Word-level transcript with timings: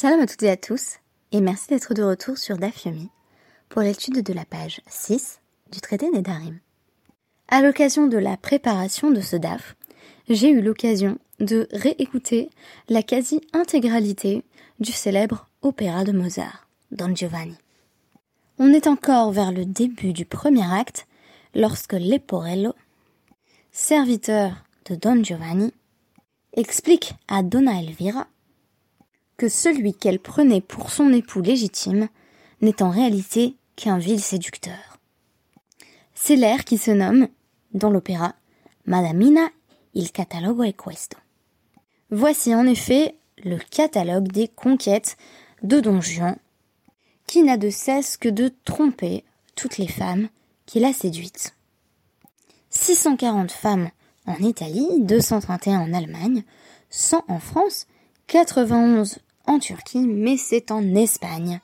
Shalom 0.00 0.20
à 0.20 0.26
toutes 0.28 0.44
et 0.44 0.50
à 0.50 0.56
tous, 0.56 0.98
et 1.32 1.40
merci 1.40 1.70
d'être 1.70 1.92
de 1.92 2.04
retour 2.04 2.38
sur 2.38 2.56
Dafyomi 2.56 3.10
pour 3.68 3.82
l'étude 3.82 4.22
de 4.22 4.32
la 4.32 4.44
page 4.44 4.80
6 4.86 5.40
du 5.72 5.80
traité 5.80 6.08
Nedarim. 6.08 6.60
À 7.48 7.62
l'occasion 7.62 8.06
de 8.06 8.16
la 8.16 8.36
préparation 8.36 9.10
de 9.10 9.20
ce 9.20 9.34
DAF, 9.34 9.74
j'ai 10.28 10.50
eu 10.50 10.62
l'occasion 10.62 11.18
de 11.40 11.66
réécouter 11.72 12.48
la 12.88 13.02
quasi-intégralité 13.02 14.44
du 14.78 14.92
célèbre 14.92 15.48
opéra 15.62 16.04
de 16.04 16.12
Mozart, 16.12 16.68
Don 16.92 17.12
Giovanni. 17.12 17.56
On 18.60 18.72
est 18.72 18.86
encore 18.86 19.32
vers 19.32 19.50
le 19.50 19.64
début 19.64 20.12
du 20.12 20.24
premier 20.24 20.72
acte 20.72 21.08
lorsque 21.56 21.94
Leporello, 21.94 22.72
serviteur 23.72 24.64
de 24.88 24.94
Don 24.94 25.24
Giovanni, 25.24 25.72
explique 26.52 27.14
à 27.26 27.42
Donna 27.42 27.80
Elvira 27.80 28.28
que 29.38 29.48
celui 29.48 29.94
qu'elle 29.94 30.20
prenait 30.20 30.60
pour 30.60 30.90
son 30.90 31.12
époux 31.12 31.40
légitime 31.40 32.08
n'est 32.60 32.82
en 32.82 32.90
réalité 32.90 33.56
qu'un 33.76 33.96
vil 33.96 34.20
séducteur. 34.20 34.98
C'est 36.14 36.36
l'air 36.36 36.64
qui 36.64 36.76
se 36.76 36.90
nomme, 36.90 37.28
dans 37.72 37.90
l'opéra, 37.90 38.34
Madamina 38.84 39.48
il 39.94 40.12
catalogo 40.12 40.62
è 40.62 40.74
questo. 40.74 41.16
Voici 42.10 42.54
en 42.54 42.66
effet 42.66 43.16
le 43.44 43.58
catalogue 43.58 44.30
des 44.30 44.48
conquêtes 44.48 45.16
de 45.62 45.80
Don 45.80 46.00
Juan, 46.00 46.36
qui 47.26 47.42
n'a 47.42 47.56
de 47.56 47.70
cesse 47.70 48.16
que 48.16 48.28
de 48.28 48.52
tromper 48.64 49.24
toutes 49.54 49.78
les 49.78 49.88
femmes 49.88 50.28
qu'il 50.66 50.84
a 50.84 50.92
séduites. 50.92 51.54
640 52.70 53.50
femmes 53.50 53.90
en 54.26 54.36
Italie, 54.36 55.00
231 55.00 55.80
en 55.80 55.92
Allemagne, 55.92 56.44
100 56.90 57.24
en 57.28 57.40
France, 57.40 57.86
91 58.26 59.18
en 59.48 59.58
Turquie, 59.58 60.06
mais 60.06 60.36
c'est 60.36 60.70
en 60.70 60.94
Espagne 60.94 61.60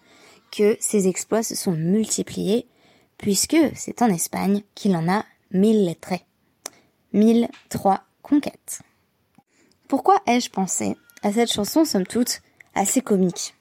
que 0.50 0.76
ces 0.80 1.06
exploits 1.06 1.42
se 1.42 1.54
sont 1.54 1.72
multipliés, 1.72 2.66
puisque 3.18 3.56
c'est 3.74 4.02
en 4.02 4.08
Espagne 4.08 4.62
qu'il 4.74 4.96
en 4.96 5.08
a 5.08 5.24
mille 5.52 5.94
traits. 6.00 6.24
1003 7.12 8.02
conquêtes. 8.22 8.80
Pourquoi 9.86 10.16
ai-je 10.26 10.50
pensé 10.50 10.96
à 11.22 11.32
cette 11.32 11.52
chanson, 11.52 11.84
somme 11.84 12.06
toute, 12.06 12.40
assez 12.74 13.00
comique? 13.00 13.54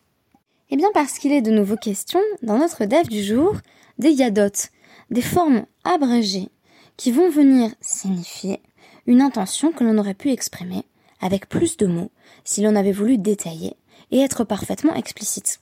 Eh 0.69 0.77
bien 0.77 0.89
parce 0.93 1.19
qu'il 1.19 1.31
est 1.31 1.41
de 1.41 1.51
nouveau 1.51 1.75
question, 1.75 2.19
dans 2.41 2.57
notre 2.57 2.85
dev 2.85 3.07
du 3.07 3.23
jour, 3.23 3.55
des 3.99 4.11
yadotes, 4.11 4.69
des 5.11 5.21
formes 5.21 5.65
abrégées, 5.83 6.49
qui 6.97 7.11
vont 7.11 7.29
venir 7.29 7.71
signifier 7.81 8.61
une 9.05 9.21
intention 9.21 9.71
que 9.71 9.83
l'on 9.83 9.97
aurait 9.97 10.13
pu 10.13 10.31
exprimer 10.31 10.85
avec 11.21 11.49
plus 11.49 11.77
de 11.77 11.85
mots 11.85 12.11
si 12.43 12.61
l'on 12.61 12.75
avait 12.75 12.91
voulu 12.91 13.17
détailler 13.17 13.75
et 14.13 14.19
être 14.19 14.45
parfaitement 14.45 14.93
explicite. 14.93 15.59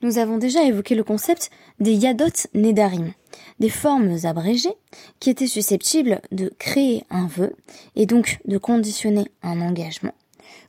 Nous 0.00 0.16
avons 0.16 0.38
déjà 0.38 0.62
évoqué 0.62 0.94
le 0.94 1.04
concept 1.04 1.50
des 1.80 1.92
yadot 1.92 2.48
nedarim, 2.54 3.12
des 3.58 3.68
formes 3.68 4.16
abrégées 4.24 4.74
qui 5.18 5.28
étaient 5.28 5.46
susceptibles 5.46 6.22
de 6.32 6.52
créer 6.58 7.04
un 7.10 7.26
vœu 7.26 7.54
et 7.96 8.06
donc 8.06 8.38
de 8.46 8.56
conditionner 8.56 9.26
un 9.42 9.60
engagement, 9.60 10.14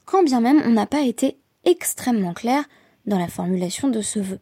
quand 0.06 0.24
bien 0.24 0.42
même 0.42 0.62
on 0.66 0.72
n'a 0.72 0.88
pas 0.88 1.02
été 1.02 1.38
extrêmement 1.64 2.34
clair 2.34 2.66
dans 3.06 3.20
la 3.20 3.28
formulation 3.28 3.88
de 3.88 4.02
ce 4.02 4.20
vœu. 4.20 4.40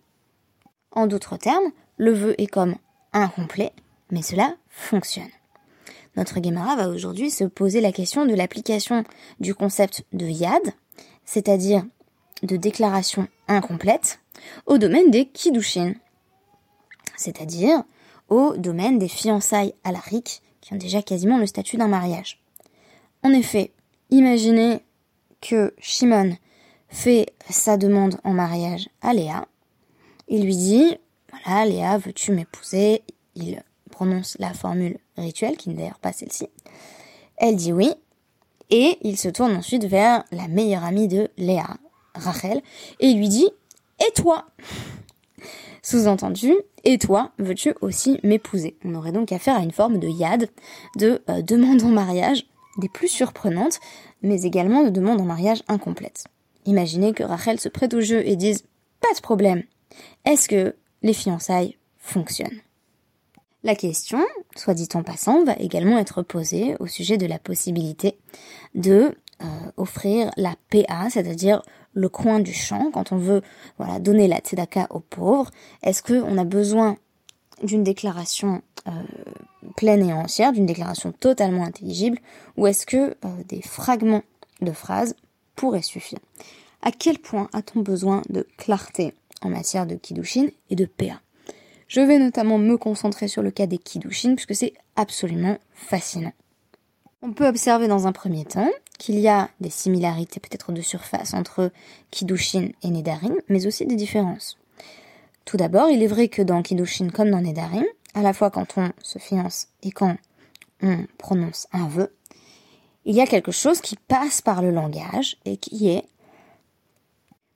En 0.91 1.05
d'autres 1.05 1.37
termes, 1.37 1.71
le 1.97 2.13
vœu 2.13 2.35
est 2.37 2.47
comme 2.47 2.75
incomplet, 3.13 3.73
mais 4.09 4.21
cela 4.21 4.55
fonctionne. 4.69 5.29
Notre 6.15 6.39
Guémara 6.39 6.75
va 6.75 6.89
aujourd'hui 6.89 7.29
se 7.29 7.43
poser 7.43 7.81
la 7.81 7.91
question 7.91 8.25
de 8.25 8.33
l'application 8.33 9.03
du 9.39 9.53
concept 9.53 10.05
de 10.13 10.25
yad, 10.25 10.73
c'est-à-dire 11.25 11.83
de 12.43 12.57
déclaration 12.57 13.27
incomplète, 13.47 14.19
au 14.65 14.77
domaine 14.77 15.11
des 15.11 15.25
kiddushin, 15.25 15.93
c'est-à-dire 17.17 17.83
au 18.29 18.55
domaine 18.57 18.99
des 18.99 19.07
fiançailles 19.07 19.73
à 19.83 19.91
la 19.91 19.99
qui 20.61 20.73
ont 20.73 20.77
déjà 20.77 21.01
quasiment 21.01 21.37
le 21.37 21.47
statut 21.47 21.77
d'un 21.77 21.87
mariage. 21.87 22.41
En 23.23 23.31
effet, 23.31 23.73
imaginez 24.09 24.81
que 25.41 25.73
Shimon 25.79 26.37
fait 26.89 27.33
sa 27.49 27.77
demande 27.77 28.19
en 28.23 28.33
mariage 28.33 28.89
à 29.01 29.13
Léa. 29.13 29.47
Il 30.27 30.43
lui 30.43 30.55
dit, 30.55 30.97
voilà, 31.31 31.65
Léa, 31.65 31.97
veux-tu 31.97 32.31
m'épouser? 32.31 33.03
Il 33.35 33.61
prononce 33.91 34.37
la 34.39 34.53
formule 34.53 34.99
rituelle, 35.17 35.57
qui 35.57 35.69
n'est 35.69 35.75
d'ailleurs 35.75 35.99
pas 35.99 36.13
celle-ci. 36.13 36.47
Elle 37.37 37.55
dit 37.55 37.73
oui, 37.73 37.91
et 38.69 38.97
il 39.01 39.17
se 39.17 39.29
tourne 39.29 39.55
ensuite 39.55 39.85
vers 39.85 40.23
la 40.31 40.47
meilleure 40.47 40.83
amie 40.83 41.07
de 41.07 41.29
Léa, 41.37 41.77
Rachel, 42.19 42.61
et 42.99 43.13
lui 43.13 43.29
dit 43.29 43.49
Et 43.99 44.11
toi? 44.13 44.45
Sous-entendu, 45.81 46.53
et 46.83 46.97
toi, 46.97 47.31
veux-tu 47.39 47.73
aussi 47.81 48.19
m'épouser? 48.23 48.77
On 48.83 48.95
aurait 48.95 49.11
donc 49.11 49.31
affaire 49.31 49.57
à 49.57 49.63
une 49.63 49.71
forme 49.71 49.99
de 49.99 50.07
yad, 50.07 50.49
de 50.97 51.21
euh, 51.29 51.41
demande 51.41 51.81
en 51.83 51.89
mariage, 51.89 52.45
des 52.77 52.89
plus 52.89 53.07
surprenantes, 53.07 53.79
mais 54.21 54.43
également 54.43 54.83
de 54.83 54.89
demande 54.89 55.21
en 55.21 55.25
mariage 55.25 55.63
incomplète. 55.67 56.25
Imaginez 56.65 57.13
que 57.13 57.23
Rachel 57.23 57.59
se 57.59 57.69
prête 57.69 57.93
au 57.93 58.01
jeu 58.01 58.25
et 58.27 58.35
dise 58.35 58.63
Pas 59.01 59.13
de 59.15 59.21
problème. 59.21 59.63
Est-ce 60.25 60.49
que 60.49 60.75
les 61.01 61.13
fiançailles 61.13 61.77
fonctionnent? 61.97 62.61
La 63.63 63.75
question, 63.75 64.25
soit 64.55 64.73
dit 64.73 64.87
en 64.93 65.03
passant, 65.03 65.43
va 65.43 65.55
également 65.57 65.97
être 65.97 66.21
posée 66.21 66.75
au 66.79 66.87
sujet 66.87 67.17
de 67.17 67.25
la 67.25 67.39
possibilité 67.39 68.17
de 68.73 69.15
euh, 69.41 69.71
offrir 69.77 70.31
la 70.37 70.55
PA, 70.69 71.09
c'est-à-dire 71.09 71.61
le 71.93 72.09
coin 72.09 72.39
du 72.39 72.53
champ, 72.53 72.91
quand 72.91 73.11
on 73.11 73.17
veut 73.17 73.41
donner 73.99 74.27
la 74.27 74.39
tzedaka 74.39 74.87
aux 74.89 74.99
pauvres. 74.99 75.51
Est-ce 75.83 76.03
qu'on 76.03 76.37
a 76.37 76.43
besoin 76.43 76.97
d'une 77.63 77.83
déclaration 77.83 78.61
euh, 78.87 78.91
pleine 79.75 80.07
et 80.07 80.13
entière, 80.13 80.51
d'une 80.51 80.65
déclaration 80.65 81.11
totalement 81.11 81.63
intelligible, 81.63 82.19
ou 82.57 82.67
est-ce 82.67 82.85
que 82.85 83.15
euh, 83.25 83.43
des 83.47 83.61
fragments 83.61 84.23
de 84.61 84.71
phrases 84.71 85.15
pourraient 85.55 85.81
suffire? 85.81 86.19
À 86.81 86.91
quel 86.91 87.19
point 87.19 87.49
a-t-on 87.53 87.81
besoin 87.81 88.21
de 88.29 88.47
clarté 88.57 89.13
en 89.41 89.49
matière 89.49 89.85
de 89.85 89.95
kiddushin 89.95 90.47
et 90.69 90.75
de 90.75 90.85
PA 90.85 91.19
je 91.89 92.01
vais 92.01 92.19
notamment 92.19 92.59
me 92.59 92.77
concentrer 92.77 93.27
sur 93.27 93.41
le 93.41 93.49
cas 93.49 93.65
des 93.65 93.79
Kiddushin 93.79 94.35
puisque 94.35 94.55
c'est 94.55 94.73
absolument 94.95 95.57
fascinant. 95.73 96.33
On 97.21 97.33
peut 97.33 97.47
observer 97.47 97.87
dans 97.89 98.07
un 98.07 98.13
premier 98.13 98.45
temps 98.45 98.69
qu'il 98.97 99.19
y 99.19 99.27
a 99.27 99.49
des 99.59 99.69
similarités 99.69 100.39
peut-être 100.39 100.71
de 100.71 100.81
surface 100.81 101.33
entre 101.33 101.71
Kiddushin 102.11 102.69
et 102.81 102.89
Nedarim, 102.89 103.35
mais 103.49 103.67
aussi 103.67 103.85
des 103.85 103.97
différences. 103.97 104.57
Tout 105.43 105.57
d'abord, 105.57 105.89
il 105.89 106.01
est 106.01 106.07
vrai 106.07 106.29
que 106.29 106.41
dans 106.41 106.61
Kiddushin 106.61 107.09
comme 107.09 107.31
dans 107.31 107.41
Nedarim, 107.41 107.85
à 108.13 108.21
la 108.21 108.31
fois 108.31 108.49
quand 108.49 108.77
on 108.77 108.91
se 109.03 109.19
fiance 109.19 109.67
et 109.83 109.91
quand 109.91 110.15
on 110.81 111.05
prononce 111.17 111.67
un 111.73 111.87
vœu, 111.89 112.13
il 113.03 113.15
y 113.15 113.21
a 113.21 113.27
quelque 113.27 113.51
chose 113.51 113.81
qui 113.81 113.97
passe 113.97 114.41
par 114.41 114.61
le 114.61 114.71
langage 114.71 115.37
et 115.43 115.57
qui 115.57 115.89
est 115.89 116.05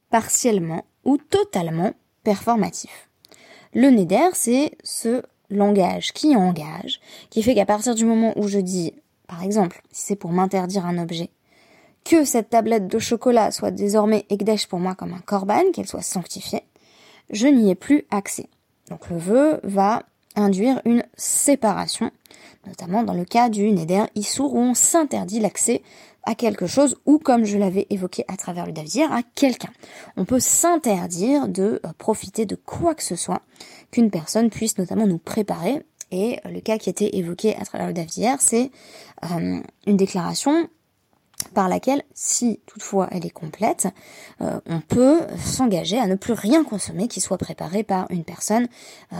partiellement 0.09 0.83
ou 1.05 1.17
totalement 1.17 1.93
performatif. 2.23 3.09
Le 3.73 3.89
neder, 3.89 4.29
c'est 4.33 4.71
ce 4.83 5.23
langage 5.49 6.13
qui 6.13 6.35
engage, 6.35 6.99
qui 7.29 7.43
fait 7.43 7.55
qu'à 7.55 7.65
partir 7.65 7.95
du 7.95 8.05
moment 8.05 8.33
où 8.35 8.47
je 8.47 8.59
dis, 8.59 8.93
par 9.27 9.43
exemple, 9.43 9.81
si 9.91 10.07
c'est 10.07 10.15
pour 10.15 10.31
m'interdire 10.31 10.85
un 10.85 10.97
objet, 10.97 11.29
que 12.03 12.25
cette 12.25 12.49
tablette 12.49 12.87
de 12.87 12.99
chocolat 12.99 13.51
soit 13.51 13.71
désormais 13.71 14.25
Ekdesh 14.29 14.67
pour 14.67 14.79
moi 14.79 14.95
comme 14.95 15.13
un 15.13 15.19
korban, 15.19 15.71
qu'elle 15.73 15.87
soit 15.87 16.01
sanctifiée, 16.01 16.63
je 17.29 17.47
n'y 17.47 17.69
ai 17.69 17.75
plus 17.75 18.05
accès. 18.11 18.47
Donc 18.89 19.09
le 19.09 19.17
vœu 19.17 19.59
va 19.63 20.03
induire 20.35 20.81
une 20.85 21.03
séparation, 21.15 22.11
notamment 22.67 23.03
dans 23.03 23.13
le 23.13 23.25
cas 23.25 23.49
du 23.49 23.71
Neder 23.71 24.05
Issour 24.15 24.55
où 24.55 24.59
on 24.59 24.73
s'interdit 24.73 25.39
l'accès 25.39 25.81
à 26.23 26.35
quelque 26.35 26.67
chose 26.67 26.95
ou, 27.05 27.19
comme 27.19 27.43
je 27.43 27.57
l'avais 27.57 27.85
évoqué 27.89 28.23
à 28.27 28.37
travers 28.37 28.65
le 28.65 28.71
Davdir, 28.71 29.11
à 29.11 29.23
quelqu'un. 29.35 29.71
On 30.15 30.25
peut 30.25 30.39
s'interdire 30.39 31.47
de 31.47 31.81
euh, 31.85 31.89
profiter 31.97 32.45
de 32.45 32.55
quoi 32.55 32.95
que 32.95 33.03
ce 33.03 33.15
soit 33.15 33.41
qu'une 33.91 34.09
personne 34.09 34.49
puisse 34.49 34.77
notamment 34.77 35.05
nous 35.05 35.17
préparer. 35.17 35.85
Et 36.11 36.39
euh, 36.45 36.49
le 36.49 36.61
cas 36.61 36.77
qui 36.77 36.89
était 36.89 37.15
évoqué 37.17 37.55
à 37.55 37.65
travers 37.65 37.87
le 37.87 37.93
Davdir, 37.93 38.37
c'est 38.39 38.71
euh, 39.31 39.59
une 39.87 39.97
déclaration 39.97 40.67
par 41.53 41.67
laquelle, 41.67 42.03
si 42.13 42.61
toutefois 42.65 43.09
elle 43.11 43.25
est 43.25 43.29
complète, 43.29 43.89
on 44.39 44.79
peut 44.79 45.19
s'engager 45.43 45.99
à 45.99 46.07
ne 46.07 46.15
plus 46.15 46.31
rien 46.31 46.63
consommer 46.63 47.09
qui 47.09 47.19
soit 47.19 47.37
préparé 47.37 47.83
par 47.83 48.09
une 48.11 48.23
personne 48.23 48.69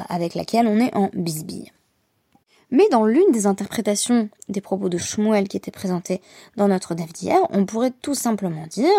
avec 0.07 0.33
laquelle 0.33 0.67
on 0.67 0.79
est 0.79 0.95
en 0.95 1.09
bisbille. 1.13 1.73
Mais 2.73 2.89
dans 2.89 3.05
l'une 3.05 3.31
des 3.31 3.45
interprétations 3.45 4.29
des 4.49 4.59
propos 4.59 4.89
de 4.89 4.97
Shmuel 4.97 5.47
qui 5.47 5.57
étaient 5.57 5.69
présentés 5.69 6.21
dans 6.57 6.67
notre 6.67 6.95
dev 6.95 7.05
d'hier, 7.13 7.37
on 7.51 7.65
pourrait 7.65 7.93
tout 8.01 8.15
simplement 8.15 8.65
dire 8.65 8.89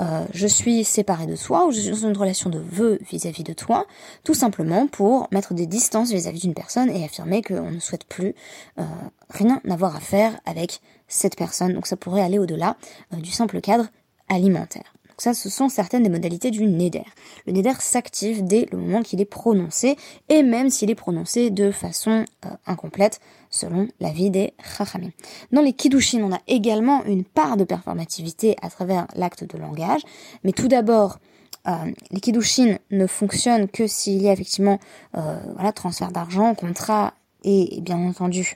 euh, 0.00 0.24
je 0.32 0.46
suis 0.46 0.84
séparé 0.84 1.26
de 1.26 1.34
toi 1.34 1.66
ou 1.66 1.72
je 1.72 1.80
suis 1.80 1.90
dans 1.90 2.08
une 2.08 2.16
relation 2.16 2.48
de 2.48 2.60
vœu 2.60 3.00
vis-à-vis 3.10 3.42
de 3.42 3.52
toi, 3.52 3.86
tout 4.22 4.34
simplement 4.34 4.86
pour 4.86 5.26
mettre 5.32 5.52
des 5.52 5.66
distances 5.66 6.12
vis-à-vis 6.12 6.42
d'une 6.42 6.54
personne 6.54 6.90
et 6.90 7.04
affirmer 7.04 7.42
qu'on 7.42 7.72
ne 7.72 7.80
souhaite 7.80 8.04
plus 8.04 8.36
euh, 8.78 8.84
rien 9.30 9.60
avoir 9.68 9.96
à 9.96 10.00
faire 10.00 10.38
avec 10.46 10.80
cette 11.08 11.34
personne. 11.34 11.72
Donc 11.72 11.88
ça 11.88 11.96
pourrait 11.96 12.22
aller 12.22 12.38
au-delà 12.38 12.76
euh, 13.12 13.16
du 13.16 13.32
simple 13.32 13.60
cadre 13.60 13.88
alimentaire. 14.28 14.94
Donc 15.18 15.22
ça, 15.22 15.34
ce 15.34 15.50
sont 15.50 15.68
certaines 15.68 16.04
des 16.04 16.10
modalités 16.10 16.52
du 16.52 16.64
neder. 16.64 17.02
Le 17.44 17.52
neder 17.52 17.72
s'active 17.80 18.44
dès 18.44 18.68
le 18.70 18.78
moment 18.78 19.02
qu'il 19.02 19.20
est 19.20 19.24
prononcé, 19.24 19.96
et 20.28 20.44
même 20.44 20.70
s'il 20.70 20.90
est 20.90 20.94
prononcé 20.94 21.50
de 21.50 21.72
façon 21.72 22.24
euh, 22.46 22.50
incomplète, 22.66 23.18
selon 23.50 23.88
l'avis 23.98 24.30
des 24.30 24.54
chachamim. 24.62 25.10
Dans 25.50 25.60
les 25.60 25.72
kiddushin, 25.72 26.22
on 26.22 26.32
a 26.32 26.38
également 26.46 27.04
une 27.04 27.24
part 27.24 27.56
de 27.56 27.64
performativité 27.64 28.54
à 28.62 28.70
travers 28.70 29.08
l'acte 29.16 29.42
de 29.42 29.58
langage, 29.58 30.02
mais 30.44 30.52
tout 30.52 30.68
d'abord, 30.68 31.18
euh, 31.66 31.72
les 32.12 32.20
kiddushin 32.20 32.76
ne 32.92 33.08
fonctionnent 33.08 33.66
que 33.66 33.88
s'il 33.88 34.22
y 34.22 34.28
a 34.28 34.32
effectivement 34.32 34.78
euh, 35.16 35.40
voilà, 35.54 35.72
transfert 35.72 36.12
d'argent, 36.12 36.54
contrat 36.54 37.14
et, 37.42 37.80
bien 37.80 37.98
entendu 37.98 38.54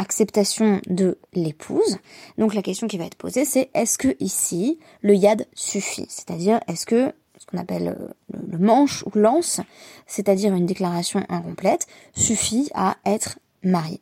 acceptation 0.00 0.80
de 0.86 1.18
l'épouse. 1.34 1.98
Donc 2.38 2.54
la 2.54 2.62
question 2.62 2.88
qui 2.88 2.96
va 2.96 3.04
être 3.04 3.16
posée, 3.16 3.44
c'est 3.44 3.70
est-ce 3.74 3.98
que 3.98 4.16
ici 4.18 4.78
le 5.02 5.14
yad 5.14 5.46
suffit? 5.54 6.06
C'est-à-dire 6.08 6.60
est-ce 6.66 6.86
que 6.86 7.12
ce 7.38 7.46
qu'on 7.46 7.58
appelle 7.58 7.88
euh, 7.88 8.08
le, 8.32 8.58
manche 8.58 9.04
ou 9.04 9.10
lance, 9.18 9.60
c'est-à-dire 10.06 10.54
une 10.54 10.66
déclaration 10.66 11.24
incomplète, 11.28 11.86
suffit 12.14 12.70
à 12.74 12.96
être 13.04 13.38
marié? 13.62 14.00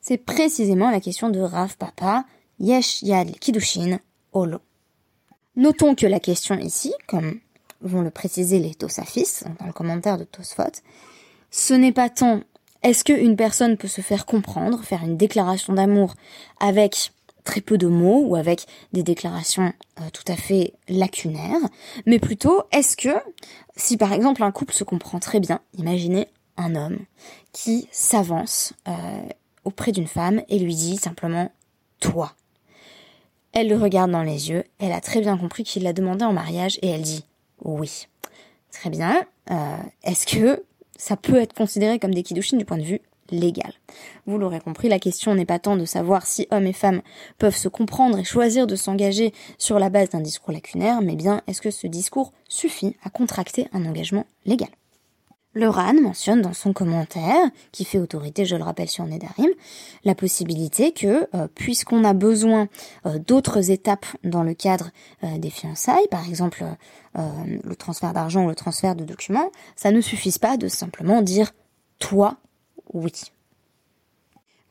C'est 0.00 0.18
précisément 0.18 0.90
la 0.90 1.00
question 1.00 1.30
de 1.30 1.40
Rav 1.40 1.76
Papa, 1.76 2.24
Yesh 2.58 3.02
Yad 3.02 3.30
Kiddushin 3.38 3.98
Olo. 4.32 4.58
Notons 5.54 5.94
que 5.94 6.06
la 6.06 6.18
question 6.18 6.58
ici, 6.58 6.92
comme 7.06 7.38
vont 7.82 8.02
le 8.02 8.10
préciser 8.10 8.58
les 8.58 8.74
Tosafis 8.74 9.44
dans 9.60 9.66
le 9.66 9.72
commentaire 9.72 10.18
de 10.18 10.24
Tosfot, 10.24 10.82
ce 11.50 11.74
n'est 11.74 11.92
pas 11.92 12.08
tant 12.08 12.40
est-ce 12.82 13.04
qu'une 13.04 13.36
personne 13.36 13.76
peut 13.76 13.88
se 13.88 14.00
faire 14.00 14.26
comprendre, 14.26 14.82
faire 14.82 15.04
une 15.04 15.16
déclaration 15.16 15.72
d'amour 15.72 16.14
avec 16.60 17.12
très 17.44 17.60
peu 17.60 17.78
de 17.78 17.86
mots 17.86 18.24
ou 18.26 18.36
avec 18.36 18.66
des 18.92 19.02
déclarations 19.02 19.72
euh, 20.00 20.10
tout 20.12 20.24
à 20.28 20.36
fait 20.36 20.74
lacunaires, 20.88 21.60
mais 22.06 22.18
plutôt 22.18 22.62
est-ce 22.70 22.96
que 22.96 23.10
si 23.76 23.96
par 23.96 24.12
exemple 24.12 24.42
un 24.42 24.52
couple 24.52 24.74
se 24.74 24.84
comprend 24.84 25.18
très 25.18 25.40
bien, 25.40 25.60
imaginez 25.76 26.28
un 26.56 26.76
homme 26.76 26.98
qui 27.52 27.88
s'avance 27.90 28.74
euh, 28.88 28.92
auprès 29.64 29.92
d'une 29.92 30.06
femme 30.06 30.42
et 30.48 30.58
lui 30.58 30.74
dit 30.74 30.96
simplement 30.96 31.50
toi. 32.00 32.32
Elle 33.52 33.68
le 33.68 33.76
regarde 33.76 34.10
dans 34.10 34.22
les 34.22 34.50
yeux, 34.50 34.64
elle 34.78 34.92
a 34.92 35.00
très 35.00 35.20
bien 35.20 35.36
compris 35.36 35.64
qu'il 35.64 35.82
l'a 35.82 35.92
demandé 35.92 36.24
en 36.24 36.32
mariage 36.32 36.78
et 36.82 36.88
elle 36.88 37.02
dit 37.02 37.24
oui. 37.64 38.06
Très 38.72 38.90
bien. 38.90 39.24
Euh, 39.50 39.76
est-ce 40.02 40.26
que 40.26 40.64
ça 41.02 41.16
peut 41.16 41.40
être 41.40 41.52
considéré 41.52 41.98
comme 41.98 42.14
des 42.14 42.22
kiddushin 42.22 42.56
du 42.56 42.64
point 42.64 42.78
de 42.78 42.84
vue 42.84 43.00
légal. 43.32 43.72
Vous 44.26 44.38
l'aurez 44.38 44.60
compris, 44.60 44.88
la 44.88 45.00
question 45.00 45.34
n'est 45.34 45.44
pas 45.44 45.58
tant 45.58 45.76
de 45.76 45.84
savoir 45.84 46.26
si 46.26 46.46
hommes 46.52 46.66
et 46.66 46.72
femmes 46.72 47.02
peuvent 47.38 47.56
se 47.56 47.66
comprendre 47.66 48.20
et 48.20 48.24
choisir 48.24 48.68
de 48.68 48.76
s'engager 48.76 49.32
sur 49.58 49.80
la 49.80 49.90
base 49.90 50.10
d'un 50.10 50.20
discours 50.20 50.52
lacunaire, 50.52 51.02
mais 51.02 51.16
bien 51.16 51.42
est-ce 51.48 51.60
que 51.60 51.72
ce 51.72 51.88
discours 51.88 52.32
suffit 52.48 52.94
à 53.02 53.10
contracter 53.10 53.66
un 53.72 53.84
engagement 53.84 54.26
légal? 54.46 54.68
Le 55.54 55.68
RAN 55.68 56.00
mentionne 56.00 56.40
dans 56.40 56.54
son 56.54 56.72
commentaire, 56.72 57.50
qui 57.72 57.84
fait 57.84 57.98
autorité, 57.98 58.46
je 58.46 58.56
le 58.56 58.62
rappelle, 58.62 58.88
sur 58.88 59.04
Nedarim, 59.04 59.50
la 60.04 60.14
possibilité 60.14 60.92
que, 60.92 61.28
euh, 61.34 61.46
puisqu'on 61.54 62.04
a 62.04 62.14
besoin 62.14 62.68
euh, 63.04 63.18
d'autres 63.18 63.70
étapes 63.70 64.06
dans 64.24 64.42
le 64.42 64.54
cadre 64.54 64.90
euh, 65.24 65.38
des 65.38 65.50
fiançailles, 65.50 66.08
par 66.10 66.26
exemple 66.26 66.64
le 67.14 67.76
transfert 67.76 68.14
d'argent 68.14 68.46
ou 68.46 68.48
le 68.48 68.54
transfert 68.54 68.96
de 68.96 69.04
documents, 69.04 69.50
ça 69.76 69.90
ne 69.90 70.00
suffise 70.00 70.38
pas 70.38 70.56
de 70.56 70.68
simplement 70.68 71.20
dire 71.20 71.52
toi 71.98 72.38
oui. 72.94 73.12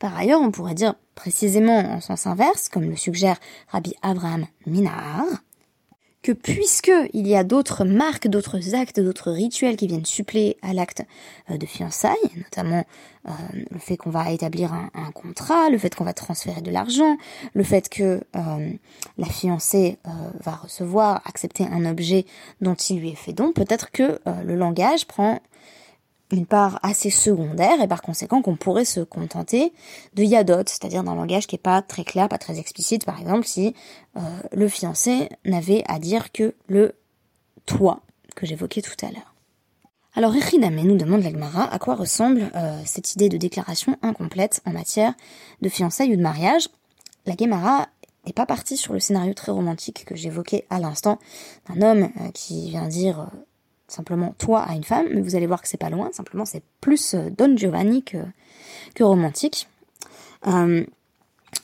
Par 0.00 0.16
ailleurs, 0.16 0.40
on 0.40 0.50
pourrait 0.50 0.74
dire 0.74 0.96
précisément 1.14 1.78
en 1.78 2.00
sens 2.00 2.26
inverse, 2.26 2.68
comme 2.68 2.90
le 2.90 2.96
suggère 2.96 3.36
Rabbi 3.68 3.94
Abraham 4.02 4.46
Minahar, 4.66 5.26
que 6.22 6.32
puisque 6.32 6.92
il 7.12 7.26
y 7.26 7.34
a 7.34 7.42
d'autres 7.42 7.84
marques, 7.84 8.28
d'autres 8.28 8.74
actes, 8.74 9.00
d'autres 9.00 9.32
rituels 9.32 9.76
qui 9.76 9.88
viennent 9.88 10.04
suppléer 10.04 10.56
à 10.62 10.72
l'acte 10.72 11.02
euh, 11.50 11.56
de 11.56 11.66
fiançailles, 11.66 12.16
notamment 12.36 12.84
euh, 13.28 13.30
le 13.70 13.78
fait 13.78 13.96
qu'on 13.96 14.10
va 14.10 14.30
établir 14.30 14.72
un, 14.72 15.10
contrat, 15.12 15.68
le 15.68 15.78
fait 15.78 15.94
qu'on 15.94 16.04
va 16.04 16.14
transférer 16.14 16.60
de 16.60 16.70
l'argent, 16.70 17.16
le 17.54 17.64
fait 17.64 17.88
que 17.88 18.20
euh, 18.36 18.70
la 19.18 19.26
fiancée 19.26 19.98
va 20.40 20.52
recevoir, 20.52 21.22
accepter 21.26 21.64
un 21.64 21.84
objet 21.84 22.24
dont 22.60 22.74
il 22.74 23.00
lui 23.00 23.10
est 23.10 23.16
fait 23.16 23.32
don, 23.32 23.52
peut-être 23.52 23.90
que 23.90 24.18
le 24.44 24.56
langage 24.56 25.06
prend 25.06 25.40
une 26.32 26.46
part 26.46 26.80
assez 26.82 27.10
secondaire 27.10 27.80
et 27.80 27.86
par 27.86 28.02
conséquent 28.02 28.40
qu'on 28.42 28.56
pourrait 28.56 28.86
se 28.86 29.00
contenter 29.00 29.72
de 30.14 30.24
yadot, 30.24 30.64
c'est-à-dire 30.66 31.04
d'un 31.04 31.14
langage 31.14 31.46
qui 31.46 31.56
est 31.56 31.58
pas 31.58 31.82
très 31.82 32.04
clair, 32.04 32.28
pas 32.28 32.38
très 32.38 32.58
explicite. 32.58 33.04
Par 33.04 33.20
exemple, 33.20 33.46
si 33.46 33.74
euh, 34.16 34.20
le 34.50 34.66
fiancé 34.66 35.28
n'avait 35.44 35.84
à 35.86 35.98
dire 35.98 36.32
que 36.32 36.54
le 36.66 36.94
toi 37.66 38.00
que 38.34 38.46
j'évoquais 38.46 38.80
tout 38.80 38.96
à 39.06 39.10
l'heure. 39.10 39.34
Alors 40.14 40.34
Echiname 40.34 40.80
nous 40.82 40.96
demande 40.96 41.22
l'Agmara 41.22 41.72
à 41.72 41.78
quoi 41.78 41.94
ressemble 41.94 42.50
euh, 42.54 42.80
cette 42.84 43.14
idée 43.14 43.28
de 43.28 43.36
déclaration 43.36 43.96
incomplète 44.02 44.62
en 44.66 44.72
matière 44.72 45.14
de 45.60 45.68
fiançailles 45.68 46.12
ou 46.12 46.16
de 46.16 46.22
mariage? 46.22 46.68
La 47.26 47.34
Gemara 47.38 47.88
n'est 48.26 48.32
pas 48.32 48.46
partie 48.46 48.76
sur 48.76 48.94
le 48.94 49.00
scénario 49.00 49.34
très 49.34 49.52
romantique 49.52 50.04
que 50.06 50.16
j'évoquais 50.16 50.66
à 50.70 50.80
l'instant 50.80 51.18
d'un 51.68 51.82
homme 51.82 52.10
euh, 52.20 52.30
qui 52.32 52.70
vient 52.70 52.88
dire 52.88 53.30
simplement 53.92 54.34
toi 54.38 54.62
à 54.62 54.74
une 54.74 54.84
femme, 54.84 55.06
mais 55.12 55.20
vous 55.20 55.36
allez 55.36 55.46
voir 55.46 55.60
que 55.60 55.68
c'est 55.68 55.76
pas 55.76 55.90
loin, 55.90 56.10
simplement 56.12 56.44
c'est 56.44 56.62
plus 56.80 57.14
euh, 57.14 57.30
Don 57.30 57.56
Giovanni 57.56 58.02
que, 58.02 58.18
que 58.94 59.04
romantique. 59.04 59.68
Euh, 60.46 60.84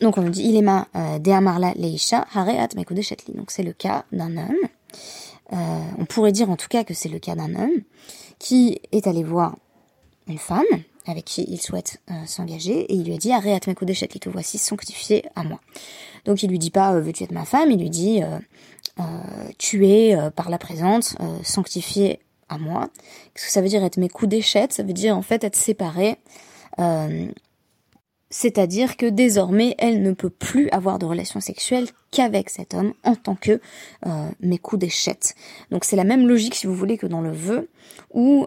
donc 0.00 0.18
on 0.18 0.22
nous 0.22 0.30
dit 0.30 0.42
Ilema 0.42 0.86
euh, 0.94 1.18
de 1.18 1.30
Amarla 1.30 1.72
Leisha 1.74 2.26
Hareat 2.32 2.68
Chetli. 3.02 3.34
Donc 3.34 3.50
c'est 3.50 3.62
le 3.62 3.72
cas 3.72 4.04
d'un 4.12 4.36
homme. 4.36 4.68
on 5.98 6.04
pourrait 6.04 6.32
dire 6.32 6.50
en 6.50 6.56
tout 6.56 6.68
cas 6.68 6.84
que 6.84 6.94
c'est 6.94 7.08
le 7.08 7.18
cas 7.18 7.34
d'un 7.34 7.54
homme 7.54 7.80
qui 8.38 8.80
est 8.92 9.06
allé 9.06 9.24
voir 9.24 9.56
une 10.28 10.38
femme 10.38 10.64
avec 11.06 11.24
qui 11.24 11.46
il 11.48 11.60
souhaite 11.60 12.02
s'engager 12.26 12.80
et 12.80 12.94
il 12.94 13.06
lui 13.06 13.14
a 13.14 13.16
dit 13.16 13.32
Hareat 13.32 13.60
Chetli, 13.64 14.20
te 14.20 14.28
voici 14.28 14.58
sanctifié 14.58 15.24
à 15.34 15.42
moi. 15.42 15.58
Donc 16.26 16.42
il 16.42 16.50
lui 16.50 16.58
dit 16.58 16.70
pas 16.70 17.00
veux-tu 17.00 17.24
être 17.24 17.32
ma 17.32 17.46
femme, 17.46 17.70
il 17.70 17.80
lui 17.80 17.88
dit 17.88 18.20
euh, 19.00 19.02
tu 19.58 19.86
es 19.86 20.16
euh, 20.16 20.30
par 20.30 20.50
la 20.50 20.58
présente 20.58 21.14
euh, 21.20 21.38
sanctifié 21.42 22.20
à 22.48 22.58
moi. 22.58 22.88
Qu'est-ce 23.34 23.46
que 23.46 23.52
ça 23.52 23.60
veut 23.60 23.68
dire 23.68 23.84
être 23.84 23.96
mes 23.96 24.08
coups 24.08 24.30
d'échette? 24.30 24.72
Ça 24.72 24.82
veut 24.82 24.92
dire 24.92 25.16
en 25.16 25.22
fait 25.22 25.44
être 25.44 25.56
séparé. 25.56 26.16
c'est-à-dire 28.30 28.96
que 28.98 29.06
désormais, 29.06 29.74
elle 29.78 30.02
ne 30.02 30.12
peut 30.12 30.30
plus 30.30 30.68
avoir 30.70 30.98
de 30.98 31.06
relations 31.06 31.40
sexuelles 31.40 31.88
qu'avec 32.10 32.50
cet 32.50 32.74
homme 32.74 32.92
en 33.04 33.14
tant 33.14 33.34
que 33.34 33.60
mes 34.40 34.58
coups 34.58 34.80
d'échette. 34.80 35.34
Donc 35.70 35.84
c'est 35.84 35.96
la 35.96 36.04
même 36.04 36.26
logique, 36.26 36.54
si 36.54 36.66
vous 36.66 36.74
voulez, 36.74 36.98
que 36.98 37.06
dans 37.06 37.20
le 37.20 37.32
vœu, 37.32 37.68
où 38.14 38.46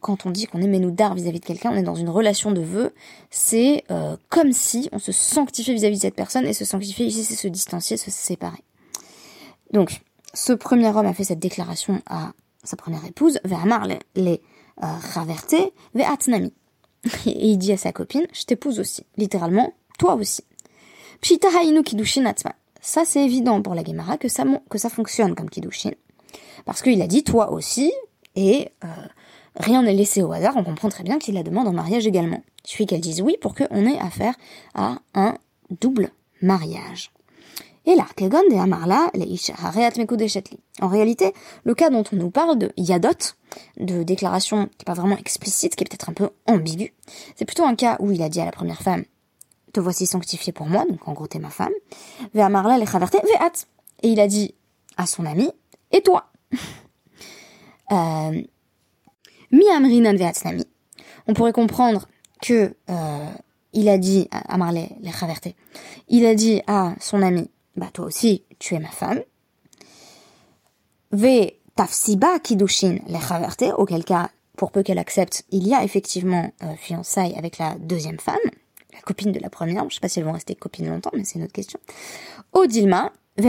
quand 0.00 0.26
on 0.26 0.30
dit 0.30 0.46
qu'on 0.46 0.60
est 0.60 0.68
ménoudar 0.68 1.14
vis-à-vis 1.14 1.40
de 1.40 1.44
quelqu'un, 1.44 1.70
on 1.72 1.76
est 1.76 1.82
dans 1.82 1.94
une 1.94 2.10
relation 2.10 2.50
de 2.50 2.60
vœu, 2.60 2.92
c'est 3.30 3.84
comme 4.28 4.52
si 4.52 4.88
on 4.92 4.98
se 4.98 5.12
sanctifiait 5.12 5.74
vis-à-vis 5.74 5.96
de 5.96 6.02
cette 6.02 6.16
personne, 6.16 6.46
et 6.46 6.52
se 6.52 6.64
sanctifier 6.64 7.06
ici, 7.06 7.24
c'est 7.24 7.36
se 7.36 7.48
distancier, 7.48 7.96
se 7.96 8.10
séparer. 8.10 8.64
Donc, 9.74 10.00
ce 10.32 10.52
premier 10.52 10.88
homme 10.88 11.06
a 11.06 11.12
fait 11.12 11.24
cette 11.24 11.40
déclaration 11.40 12.00
à 12.06 12.32
sa 12.62 12.76
première 12.76 13.04
épouse, 13.04 13.40
Ve'amar 13.44 13.88
les 14.14 14.40
raverté, 14.78 15.72
Ve'atnami. 15.94 16.54
Et 17.26 17.48
il 17.48 17.58
dit 17.58 17.72
à 17.72 17.76
sa 17.76 17.92
copine, 17.92 18.26
je 18.32 18.44
t'épouse 18.44 18.78
aussi. 18.78 19.04
Littéralement, 19.16 19.74
toi 19.98 20.14
aussi. 20.14 20.44
Ça, 22.80 23.04
c'est 23.04 23.24
évident 23.24 23.60
pour 23.62 23.74
la 23.74 23.82
Gemara 23.82 24.16
que 24.16 24.28
ça, 24.28 24.44
que 24.70 24.78
ça 24.78 24.88
fonctionne 24.90 25.34
comme 25.34 25.50
kidushin. 25.50 25.92
Parce 26.64 26.80
qu'il 26.80 27.02
a 27.02 27.08
dit 27.08 27.24
toi 27.24 27.50
aussi, 27.50 27.92
et 28.36 28.68
euh, 28.84 28.88
rien 29.56 29.82
n'est 29.82 29.92
laissé 29.92 30.22
au 30.22 30.32
hasard, 30.32 30.54
on 30.56 30.62
comprend 30.62 30.88
très 30.88 31.02
bien 31.02 31.18
qu'il 31.18 31.34
la 31.34 31.42
demande 31.42 31.66
en 31.66 31.72
mariage 31.72 32.06
également. 32.06 32.42
Il 32.64 32.70
suffit 32.70 32.86
qu'elle 32.86 33.00
dise 33.00 33.22
oui 33.22 33.36
pour 33.40 33.54
qu'on 33.56 33.86
ait 33.86 33.98
affaire 33.98 34.34
à 34.74 34.98
un 35.14 35.34
double 35.80 36.10
mariage. 36.42 37.10
Et 37.86 37.94
là, 37.94 38.06
de 38.16 38.56
Amarla, 38.56 39.10
En 40.80 40.88
réalité, 40.88 41.34
le 41.64 41.74
cas 41.74 41.90
dont 41.90 42.04
on 42.12 42.16
nous 42.16 42.30
parle 42.30 42.58
de 42.58 42.72
Yadot, 42.76 43.10
de 43.78 44.02
déclaration 44.02 44.66
qui 44.66 44.78
n'est 44.80 44.84
pas 44.86 44.94
vraiment 44.94 45.18
explicite, 45.18 45.76
qui 45.76 45.84
est 45.84 45.88
peut-être 45.88 46.08
un 46.08 46.14
peu 46.14 46.30
ambiguë, 46.46 46.94
c'est 47.36 47.44
plutôt 47.44 47.64
un 47.64 47.74
cas 47.74 47.96
où 48.00 48.10
il 48.10 48.22
a 48.22 48.28
dit 48.28 48.40
à 48.40 48.46
la 48.46 48.52
première 48.52 48.80
femme, 48.80 49.04
te 49.72 49.80
voici 49.80 50.06
sanctifié 50.06 50.52
pour 50.52 50.66
moi, 50.66 50.84
donc 50.88 51.06
en 51.06 51.12
gros 51.12 51.26
t'es 51.26 51.38
ma 51.38 51.50
femme, 51.50 51.72
ve 52.34 52.40
Amarla 52.40 52.78
le 52.78 52.84
ve'at. 52.84 53.66
Et 54.02 54.08
il 54.08 54.20
a 54.20 54.28
dit 54.28 54.54
à 54.96 55.06
son 55.06 55.26
ami, 55.26 55.50
et 55.92 56.00
toi? 56.02 56.26
euh, 57.92 58.42
mi 59.50 59.68
amrinan 59.70 60.16
ve'atnami. 60.16 60.64
On 61.26 61.34
pourrait 61.34 61.52
comprendre 61.52 62.06
que, 62.40 62.74
euh, 62.90 63.30
il 63.74 63.88
a 63.88 63.98
dit 63.98 64.28
à 64.30 64.56
Marley, 64.56 64.88
les 65.00 65.10
il 66.08 66.24
a 66.26 66.34
dit 66.34 66.62
à 66.66 66.94
son 67.00 67.22
ami, 67.22 67.50
bah 67.76 67.88
toi 67.92 68.06
aussi, 68.06 68.44
tu 68.58 68.74
es 68.74 68.78
ma 68.78 68.90
femme. 68.90 69.22
Ve 71.12 71.52
tafsiba 71.76 72.38
kidushin 72.40 72.98
le 73.08 73.72
auquel 73.74 74.04
cas, 74.04 74.30
pour 74.56 74.70
peu 74.70 74.82
qu'elle 74.82 74.98
accepte, 74.98 75.44
il 75.50 75.66
y 75.66 75.74
a 75.74 75.82
effectivement 75.82 76.52
euh, 76.62 76.74
fiançailles 76.76 77.34
avec 77.36 77.58
la 77.58 77.74
deuxième 77.76 78.18
femme, 78.18 78.36
la 78.92 79.00
copine 79.00 79.32
de 79.32 79.40
la 79.40 79.50
première, 79.50 79.88
je 79.88 79.94
sais 79.94 80.00
pas 80.00 80.08
si 80.08 80.20
elles 80.20 80.24
vont 80.24 80.32
rester 80.32 80.54
copines 80.54 80.88
longtemps, 80.88 81.10
mais 81.14 81.24
c'est 81.24 81.38
une 81.38 81.44
autre 81.44 81.52
question. 81.52 81.78
Odilma 82.52 83.12
ve 83.36 83.48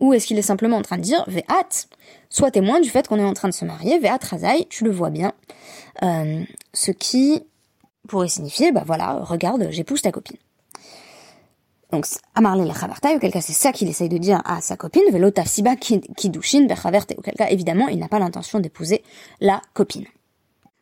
Ou 0.00 0.12
est-ce 0.12 0.26
qu'il 0.26 0.38
est 0.38 0.42
simplement 0.42 0.76
en 0.76 0.82
train 0.82 0.98
de 0.98 1.02
dire 1.02 1.24
Ve'at, 1.28 1.86
sois 2.28 2.50
témoin 2.50 2.80
du 2.80 2.90
fait 2.90 3.08
qu'on 3.08 3.18
est 3.18 3.24
en 3.24 3.32
train 3.32 3.48
de 3.48 3.54
se 3.54 3.64
marier, 3.64 3.98
Ve'at 3.98 4.18
Razai, 4.22 4.66
tu 4.68 4.84
le 4.84 4.90
vois 4.90 5.10
bien. 5.10 5.32
Euh, 6.02 6.42
ce 6.74 6.90
qui 6.90 7.42
pourrait 8.08 8.28
signifier, 8.28 8.72
bah 8.72 8.82
voilà, 8.86 9.20
regarde, 9.22 9.68
j'épouse 9.70 10.02
ta 10.02 10.12
copine. 10.12 10.36
Donc, 11.92 12.06
Amarle 12.34 12.62
la 12.62 12.72
Chavarta, 12.72 13.14
auquel 13.14 13.30
cas 13.30 13.42
c'est 13.42 13.52
ça 13.52 13.70
qu'il 13.70 13.86
essaye 13.86 14.08
de 14.08 14.16
dire 14.16 14.40
à 14.46 14.62
sa 14.62 14.76
copine, 14.76 15.02
Velota 15.12 15.44
Siba 15.44 15.76
Kidushin 15.76 16.66
Bechaverte, 16.66 17.14
auquel 17.18 17.34
cas 17.34 17.50
évidemment 17.50 17.88
il 17.88 17.98
n'a 17.98 18.08
pas 18.08 18.18
l'intention 18.18 18.60
d'épouser 18.60 19.02
la 19.40 19.60
copine. 19.74 20.06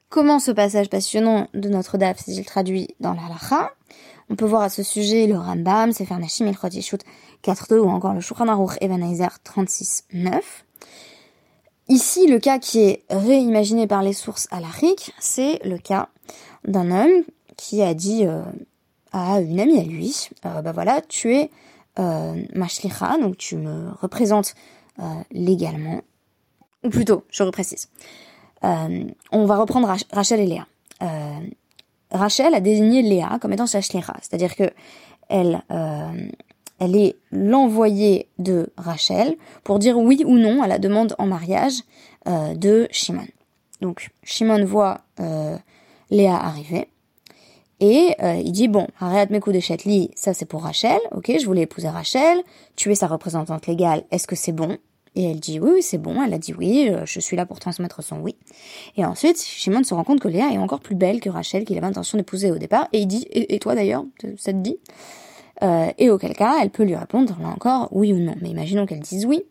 Comment 0.08 0.38
ce 0.38 0.52
passage 0.52 0.88
passionnant 0.88 1.48
de 1.52 1.68
notre 1.68 1.98
DAF 1.98 2.18
s'est-il 2.18 2.44
traduit 2.44 2.94
dans 3.00 3.12
la 3.12 3.22
Lacha 3.28 3.72
On 4.28 4.36
peut 4.36 4.44
voir 4.44 4.62
à 4.62 4.68
ce 4.68 4.84
sujet 4.84 5.26
le 5.26 5.36
Rambam, 5.36 5.92
Sefer 5.92 6.16
Nashim 6.16 6.46
El 6.46 6.54
4.2 6.54 7.78
ou 7.78 7.88
encore 7.88 8.14
le 8.14 8.20
Shulchan 8.20 8.46
Aruch 8.46 8.76
Evan 8.80 9.00
36.9. 9.00 10.40
Ici, 11.88 12.28
le 12.28 12.38
cas 12.38 12.60
qui 12.60 12.82
est 12.82 13.02
réimaginé 13.10 13.88
par 13.88 14.04
les 14.04 14.12
sources 14.12 14.46
alariques, 14.52 15.12
c'est 15.18 15.58
le 15.64 15.76
cas 15.76 16.08
d'un 16.64 16.92
homme 16.92 17.24
qui 17.56 17.82
a 17.82 17.94
dit 17.94 18.26
euh, 18.26 18.42
à 19.12 19.40
une 19.40 19.60
amie 19.60 19.78
à 19.78 19.82
lui, 19.82 20.28
euh, 20.46 20.62
bah 20.62 20.72
voilà, 20.72 21.00
tu 21.02 21.34
es 21.34 21.50
euh, 21.98 22.42
donc 23.20 23.36
tu 23.36 23.56
me 23.56 23.90
représentes 24.00 24.54
euh, 24.98 25.02
légalement. 25.30 26.00
Ou 26.84 26.88
plutôt, 26.88 27.24
je 27.30 27.42
reprécise. 27.42 27.88
Euh, 28.64 29.04
on 29.32 29.44
va 29.44 29.56
reprendre 29.56 29.94
Rachel 30.12 30.40
et 30.40 30.46
Léa. 30.46 30.66
Rachel 32.10 32.54
a 32.54 32.60
désigné 32.60 33.02
Léa 33.02 33.38
comme 33.40 33.52
étant 33.52 33.66
sa 33.66 33.80
c'est-à-dire 33.80 34.56
que 34.56 34.70
elle, 35.28 35.62
elle 36.80 36.96
est 36.96 37.16
l'envoyée 37.30 38.28
de 38.38 38.70
Rachel 38.76 39.36
pour 39.62 39.78
dire 39.78 39.96
oui 39.96 40.24
ou 40.26 40.36
non 40.36 40.62
à 40.62 40.66
la 40.66 40.78
demande 40.78 41.14
en 41.18 41.26
mariage 41.26 41.82
de 42.26 42.88
Shimon. 42.90 43.28
Donc 43.80 44.10
Shimon 44.24 44.64
voit 44.64 45.02
Léa 46.10 46.36
arriver. 46.36 46.88
Et 47.80 48.14
euh, 48.22 48.34
il 48.34 48.52
dit 48.52 48.68
bon, 48.68 48.86
arrête 49.00 49.30
mes 49.30 49.40
coups 49.40 49.56
de 49.56 49.60
châtelier, 49.60 50.10
ça 50.14 50.34
c'est 50.34 50.44
pour 50.44 50.62
Rachel, 50.62 50.98
ok, 51.12 51.32
je 51.40 51.46
voulais 51.46 51.62
épouser 51.62 51.88
Rachel, 51.88 52.42
tu 52.76 52.92
es 52.92 52.94
sa 52.94 53.06
représentante 53.06 53.66
légale, 53.66 54.04
est-ce 54.10 54.26
que 54.26 54.36
c'est 54.36 54.52
bon? 54.52 54.76
Et 55.16 55.24
elle 55.24 55.40
dit 55.40 55.58
oui, 55.58 55.70
oui 55.74 55.82
c'est 55.82 55.98
bon, 55.98 56.22
elle 56.22 56.34
a 56.34 56.38
dit 56.38 56.52
oui, 56.52 56.88
euh, 56.90 57.06
je 57.06 57.18
suis 57.20 57.38
là 57.38 57.46
pour 57.46 57.58
transmettre 57.58 58.04
son 58.04 58.18
oui. 58.20 58.36
Et 58.98 59.04
ensuite, 59.04 59.42
Shimon 59.42 59.82
se 59.82 59.94
rend 59.94 60.04
compte 60.04 60.20
que 60.20 60.28
Léa 60.28 60.52
est 60.52 60.58
encore 60.58 60.80
plus 60.80 60.94
belle 60.94 61.20
que 61.20 61.30
Rachel 61.30 61.64
qu'il 61.64 61.78
avait 61.78 61.86
intention 61.86 62.18
d'épouser 62.18 62.52
au 62.52 62.58
départ, 62.58 62.86
et 62.92 63.00
il 63.00 63.06
dit, 63.06 63.26
et, 63.30 63.58
toi 63.58 63.74
d'ailleurs, 63.74 64.04
ça 64.36 64.52
te 64.52 64.58
dit 64.58 64.76
euh, 65.62 65.90
Et 65.96 66.10
auquel 66.10 66.34
cas, 66.34 66.58
elle 66.62 66.70
peut 66.70 66.84
lui 66.84 66.96
répondre 66.96 67.34
là 67.40 67.48
encore 67.48 67.88
oui 67.92 68.12
ou 68.12 68.18
non. 68.18 68.34
Mais 68.42 68.50
imaginons 68.50 68.84
qu'elle 68.84 69.00
dise 69.00 69.24
oui. 69.24 69.42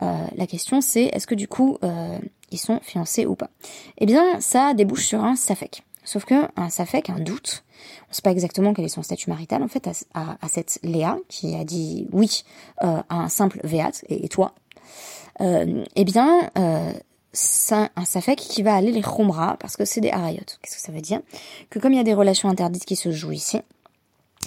la 0.00 0.46
question 0.46 0.80
c'est 0.80 1.04
est-ce 1.12 1.26
que 1.26 1.34
du 1.34 1.48
coup 1.48 1.78
ils 2.50 2.58
sont 2.58 2.80
fiancés 2.82 3.26
ou 3.26 3.34
pas? 3.34 3.50
Eh 3.98 4.06
bien, 4.06 4.40
ça 4.40 4.72
débouche 4.72 5.04
sur 5.04 5.22
un 5.22 5.36
safek. 5.36 5.82
Sauf 6.08 6.24
que 6.24 6.48
un 6.56 6.70
safek, 6.70 7.10
un 7.10 7.20
doute, 7.20 7.64
on 8.08 8.14
sait 8.14 8.22
pas 8.22 8.30
exactement 8.30 8.72
quel 8.72 8.86
est 8.86 8.88
son 8.88 9.02
statut 9.02 9.28
marital 9.28 9.62
en 9.62 9.68
fait 9.68 9.90
à, 10.14 10.48
cette 10.48 10.78
Léa 10.82 11.18
qui 11.28 11.54
a 11.54 11.64
dit 11.64 12.08
oui 12.12 12.44
euh, 12.82 13.02
à 13.10 13.14
un 13.14 13.28
simple 13.28 13.60
veat 13.62 14.06
et, 14.08 14.26
toi? 14.30 14.54
Euh, 15.42 15.84
eh 15.96 16.04
bien, 16.04 16.48
euh, 16.56 16.94
c'est 17.34 17.90
un 17.94 18.04
safek 18.06 18.38
qui 18.38 18.62
va 18.62 18.74
aller 18.74 18.90
les 18.90 19.02
khumra 19.02 19.58
parce 19.60 19.76
que 19.76 19.84
c'est 19.84 20.00
des 20.00 20.10
harayot. 20.10 20.40
Qu'est-ce 20.62 20.76
que 20.76 20.80
ça 20.80 20.92
veut 20.92 21.02
dire? 21.02 21.20
Que 21.68 21.78
comme 21.78 21.92
il 21.92 21.96
y 21.96 22.00
a 22.00 22.04
des 22.04 22.14
relations 22.14 22.48
interdites 22.48 22.86
qui 22.86 22.96
se 22.96 23.12
jouent 23.12 23.32
ici, 23.32 23.60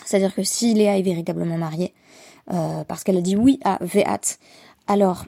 c'est-à-dire 0.04 0.34
que 0.34 0.42
si 0.42 0.74
Léa 0.74 0.98
est 0.98 1.04
véritablement 1.04 1.60
mariée 1.60 1.94
parce 2.88 3.04
qu'elle 3.04 3.18
a 3.18 3.22
dit 3.22 3.36
oui 3.36 3.60
à 3.64 3.78
veat, 3.82 4.40
alors 4.88 5.26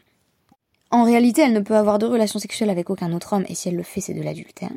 en 0.90 1.04
réalité, 1.04 1.44
elle 1.44 1.54
ne 1.54 1.60
peut 1.60 1.78
avoir 1.78 2.00
de 2.00 2.08
relations 2.08 2.40
sexuelles 2.40 2.72
avec 2.72 2.90
aucun 2.90 3.14
autre 3.14 3.34
homme, 3.34 3.46
et 3.50 3.56
si 3.56 3.70
elle 3.70 3.76
le 3.76 3.84
fait, 3.84 4.02
c'est 4.02 4.14
de 4.14 4.22
l'adultère. 4.22 4.72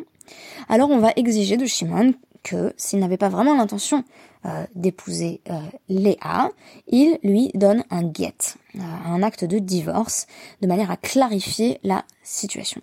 Alors 0.68 0.90
on 0.90 0.99
va 0.99 1.12
exiger 1.16 1.56
de 1.56 1.66
Shimon 1.66 2.14
que 2.47 2.73
s'il 2.76 3.00
n'avait 3.00 3.16
pas 3.16 3.28
vraiment 3.28 3.56
l'intention 3.56 4.04
euh, 4.45 4.64
d'épouser 4.76 5.40
euh, 5.50 5.59
Léa, 5.88 6.50
il 6.87 7.18
lui 7.25 7.50
donne 7.54 7.83
un 7.90 8.02
get, 8.12 8.54
euh, 8.76 8.80
un 9.04 9.23
acte 9.25 9.45
de 9.45 9.59
divorce, 9.59 10.28
de 10.62 10.68
manière 10.68 10.92
à 10.92 10.97
clarifier 10.97 11.80
la 11.83 12.04
situation. 12.23 12.80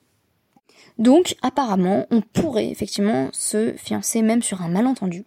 Donc 0.98 1.36
apparemment, 1.42 2.06
on 2.12 2.22
pourrait 2.22 2.70
effectivement 2.70 3.30
se 3.32 3.74
fiancer 3.78 4.22
même 4.22 4.44
sur 4.44 4.62
un 4.62 4.68
malentendu, 4.68 5.24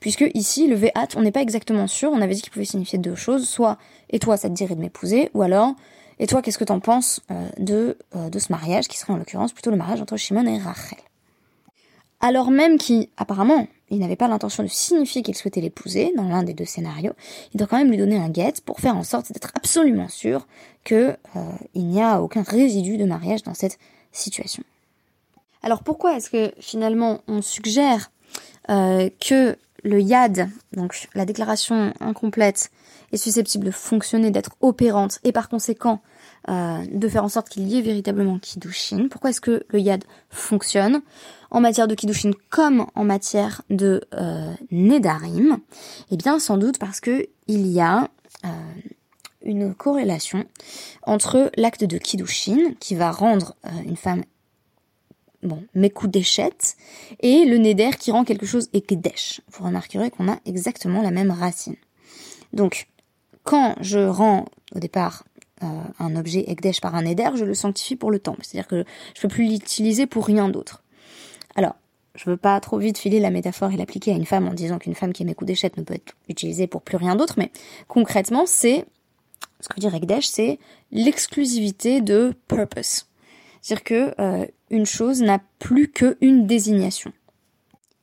puisque 0.00 0.24
ici, 0.34 0.66
le 0.66 0.74
ve'at, 0.74 1.08
on 1.16 1.22
n'est 1.22 1.32
pas 1.32 1.42
exactement 1.42 1.86
sûr, 1.86 2.10
on 2.10 2.20
avait 2.20 2.34
dit 2.34 2.42
qu'il 2.42 2.52
pouvait 2.52 2.64
signifier 2.64 2.98
deux 2.98 3.14
choses, 3.14 3.48
soit 3.48 3.78
«et 4.10 4.18
toi, 4.18 4.36
ça 4.36 4.48
te 4.48 4.54
dirait 4.54 4.74
de 4.74 4.80
m'épouser», 4.80 5.30
ou 5.34 5.42
alors 5.42 5.74
et 6.18 6.26
toi, 6.26 6.42
qu'est-ce 6.42 6.58
que 6.58 6.64
t'en 6.64 6.80
penses 6.80 7.20
de, 7.58 7.96
de 8.12 8.38
ce 8.40 8.50
mariage, 8.50 8.88
qui 8.88 8.98
serait 8.98 9.12
en 9.12 9.18
l'occurrence 9.18 9.52
plutôt 9.52 9.70
le 9.70 9.76
mariage 9.76 10.02
entre 10.02 10.16
Shimon 10.16 10.46
et 10.46 10.58
Rachel 10.58 10.98
Alors 12.20 12.50
même 12.50 12.78
qu'apparemment, 12.78 13.68
il 13.90 14.00
n'avait 14.00 14.16
pas 14.16 14.28
l'intention 14.28 14.62
de 14.62 14.68
signifier 14.68 15.22
qu'il 15.22 15.36
souhaitait 15.36 15.60
l'épouser 15.60 16.12
dans 16.16 16.28
l'un 16.28 16.42
des 16.42 16.52
deux 16.52 16.64
scénarios, 16.64 17.12
il 17.54 17.58
doit 17.58 17.66
quand 17.66 17.78
même 17.78 17.90
lui 17.90 17.96
donner 17.96 18.18
un 18.18 18.28
guet 18.28 18.54
pour 18.64 18.80
faire 18.80 18.96
en 18.96 19.04
sorte 19.04 19.32
d'être 19.32 19.52
absolument 19.54 20.08
sûr 20.08 20.46
que 20.84 21.16
euh, 21.36 21.52
n'y 21.74 22.02
a 22.02 22.20
aucun 22.20 22.42
résidu 22.42 22.96
de 22.96 23.04
mariage 23.04 23.44
dans 23.44 23.54
cette 23.54 23.78
situation. 24.10 24.64
Alors 25.62 25.82
pourquoi 25.82 26.16
est-ce 26.16 26.30
que 26.30 26.52
finalement 26.60 27.20
on 27.28 27.42
suggère 27.42 28.10
que 28.68 29.56
le 29.82 30.00
YAD, 30.00 30.50
donc 30.72 31.08
la 31.14 31.24
déclaration 31.24 31.92
incomplète, 32.00 32.70
est 33.12 33.16
susceptible 33.16 33.64
de 33.64 33.70
fonctionner, 33.70 34.30
d'être 34.30 34.50
opérante 34.60 35.18
et 35.24 35.32
par 35.32 35.48
conséquent 35.48 36.00
euh, 36.48 36.84
de 36.90 37.08
faire 37.08 37.24
en 37.24 37.28
sorte 37.28 37.48
qu'il 37.48 37.68
y 37.68 37.78
ait 37.78 37.82
véritablement 37.82 38.38
Kiddushin. 38.38 39.08
Pourquoi 39.08 39.30
est-ce 39.30 39.40
que 39.40 39.64
le 39.68 39.80
Yad 39.80 40.04
fonctionne 40.30 41.02
en 41.50 41.60
matière 41.60 41.88
de 41.88 41.94
Kiddushin 41.94 42.30
comme 42.50 42.86
en 42.94 43.04
matière 43.04 43.62
de 43.70 44.02
euh, 44.14 44.52
Nedarim? 44.70 45.58
Eh 46.10 46.16
bien, 46.16 46.38
sans 46.38 46.58
doute 46.58 46.78
parce 46.78 47.00
que 47.00 47.26
il 47.46 47.66
y 47.66 47.80
a 47.80 48.08
euh, 48.44 48.48
une 49.42 49.74
corrélation 49.74 50.44
entre 51.02 51.50
l'acte 51.56 51.84
de 51.84 51.98
Kiddushin 51.98 52.74
qui 52.80 52.94
va 52.94 53.10
rendre 53.10 53.56
euh, 53.66 53.70
une 53.84 53.96
femme 53.96 54.22
bon, 55.42 55.62
d'échette 55.74 56.76
et 57.20 57.44
le 57.44 57.58
Neder 57.58 57.90
qui 57.98 58.10
rend 58.10 58.24
quelque 58.24 58.46
chose 58.46 58.68
Ekdesh. 58.72 59.40
Vous 59.50 59.64
remarquerez 59.64 60.10
qu'on 60.10 60.30
a 60.30 60.38
exactement 60.44 61.02
la 61.02 61.10
même 61.10 61.30
racine. 61.30 61.76
Donc, 62.52 62.88
quand 63.44 63.76
je 63.80 63.98
rends 63.98 64.46
au 64.74 64.78
départ 64.78 65.24
euh, 65.62 65.66
un 65.98 66.16
objet 66.16 66.44
Ekdesh 66.50 66.80
par 66.80 66.94
un 66.94 67.04
Eder, 67.04 67.30
je 67.34 67.44
le 67.44 67.54
sanctifie 67.54 67.96
pour 67.96 68.10
le 68.10 68.18
temple. 68.18 68.40
C'est-à-dire 68.42 68.68
que 68.68 68.84
je 69.14 69.20
peux 69.20 69.28
plus 69.28 69.48
l'utiliser 69.48 70.06
pour 70.06 70.26
rien 70.26 70.48
d'autre. 70.48 70.82
Alors, 71.56 71.74
je 72.14 72.28
veux 72.30 72.36
pas 72.36 72.58
trop 72.60 72.78
vite 72.78 72.98
filer 72.98 73.20
la 73.20 73.30
métaphore 73.30 73.72
et 73.72 73.76
l'appliquer 73.76 74.12
à 74.12 74.16
une 74.16 74.26
femme 74.26 74.48
en 74.48 74.54
disant 74.54 74.78
qu'une 74.78 74.94
femme 74.94 75.12
qui 75.12 75.22
émet 75.22 75.34
coup 75.34 75.44
d'échette 75.44 75.76
ne 75.76 75.82
peut 75.82 75.94
être 75.94 76.14
utilisée 76.28 76.66
pour 76.66 76.82
plus 76.82 76.96
rien 76.96 77.16
d'autre, 77.16 77.34
mais 77.38 77.50
concrètement, 77.86 78.44
c'est, 78.46 78.86
ce 79.60 79.68
que 79.68 79.80
dire 79.80 79.94
Ekdesh, 79.94 80.26
c'est 80.26 80.58
l'exclusivité 80.90 82.00
de 82.00 82.34
purpose. 82.48 83.06
C'est-à-dire 83.60 83.84
que 83.84 84.14
euh, 84.20 84.46
une 84.70 84.86
chose 84.86 85.22
n'a 85.22 85.40
plus 85.58 85.90
qu'une 85.90 86.46
désignation. 86.46 87.12